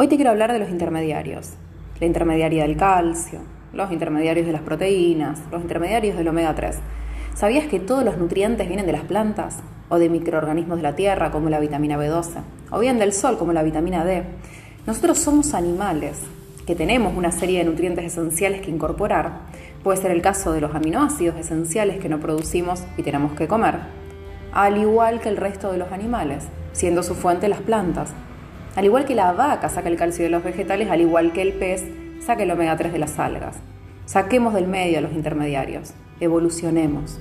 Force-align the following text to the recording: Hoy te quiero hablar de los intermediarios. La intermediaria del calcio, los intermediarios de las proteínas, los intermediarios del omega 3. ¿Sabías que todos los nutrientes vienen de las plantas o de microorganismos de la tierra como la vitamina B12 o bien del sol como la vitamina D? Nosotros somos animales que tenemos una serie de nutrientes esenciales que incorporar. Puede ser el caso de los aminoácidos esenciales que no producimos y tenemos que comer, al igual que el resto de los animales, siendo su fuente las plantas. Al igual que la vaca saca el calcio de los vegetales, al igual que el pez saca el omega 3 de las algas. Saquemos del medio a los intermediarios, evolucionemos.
Hoy 0.00 0.06
te 0.06 0.14
quiero 0.14 0.30
hablar 0.30 0.52
de 0.52 0.60
los 0.60 0.70
intermediarios. 0.70 1.54
La 1.98 2.06
intermediaria 2.06 2.62
del 2.62 2.76
calcio, 2.76 3.40
los 3.72 3.90
intermediarios 3.90 4.46
de 4.46 4.52
las 4.52 4.62
proteínas, 4.62 5.40
los 5.50 5.60
intermediarios 5.60 6.16
del 6.16 6.28
omega 6.28 6.54
3. 6.54 6.76
¿Sabías 7.34 7.66
que 7.66 7.80
todos 7.80 8.04
los 8.04 8.16
nutrientes 8.16 8.68
vienen 8.68 8.86
de 8.86 8.92
las 8.92 9.02
plantas 9.02 9.58
o 9.88 9.98
de 9.98 10.08
microorganismos 10.08 10.76
de 10.76 10.84
la 10.84 10.94
tierra 10.94 11.32
como 11.32 11.50
la 11.50 11.58
vitamina 11.58 11.98
B12 11.98 12.42
o 12.70 12.78
bien 12.78 13.00
del 13.00 13.12
sol 13.12 13.38
como 13.38 13.52
la 13.52 13.64
vitamina 13.64 14.04
D? 14.04 14.22
Nosotros 14.86 15.18
somos 15.18 15.52
animales 15.52 16.20
que 16.64 16.76
tenemos 16.76 17.16
una 17.16 17.32
serie 17.32 17.58
de 17.58 17.64
nutrientes 17.64 18.04
esenciales 18.04 18.60
que 18.60 18.70
incorporar. 18.70 19.40
Puede 19.82 20.00
ser 20.00 20.12
el 20.12 20.22
caso 20.22 20.52
de 20.52 20.60
los 20.60 20.76
aminoácidos 20.76 21.34
esenciales 21.40 21.98
que 21.98 22.08
no 22.08 22.20
producimos 22.20 22.84
y 22.96 23.02
tenemos 23.02 23.32
que 23.32 23.48
comer, 23.48 23.80
al 24.52 24.76
igual 24.76 25.18
que 25.18 25.28
el 25.28 25.36
resto 25.36 25.72
de 25.72 25.78
los 25.78 25.90
animales, 25.90 26.46
siendo 26.70 27.02
su 27.02 27.16
fuente 27.16 27.48
las 27.48 27.62
plantas. 27.62 28.14
Al 28.78 28.84
igual 28.84 29.06
que 29.06 29.16
la 29.16 29.32
vaca 29.32 29.68
saca 29.68 29.88
el 29.88 29.96
calcio 29.96 30.22
de 30.22 30.30
los 30.30 30.44
vegetales, 30.44 30.88
al 30.88 31.00
igual 31.00 31.32
que 31.32 31.42
el 31.42 31.52
pez 31.52 31.84
saca 32.24 32.44
el 32.44 32.50
omega 32.52 32.76
3 32.76 32.92
de 32.92 33.00
las 33.00 33.18
algas. 33.18 33.56
Saquemos 34.06 34.54
del 34.54 34.68
medio 34.68 34.98
a 34.98 35.00
los 35.00 35.14
intermediarios, 35.14 35.94
evolucionemos. 36.20 37.18